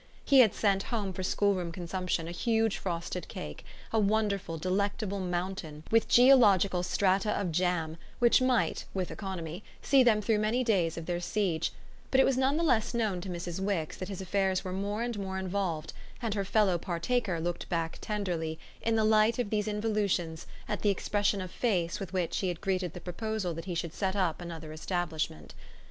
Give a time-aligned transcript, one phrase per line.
[0.25, 3.63] He had sent home for schoolroom consumption a huge frosted cake,
[3.93, 10.19] a wonderful delectable mountain with geological strata of jam, which might, with economy, see them
[10.19, 11.71] through many days of their siege;
[12.09, 13.59] but it was none the less known to Mrs.
[13.59, 17.99] Wix that his affairs were more and more involved, and her fellow partaker looked back
[18.01, 22.47] tenderly, in the light of these involutions, at the expression of face with which he
[22.47, 25.53] had greeted the proposal that he should set up another establishment.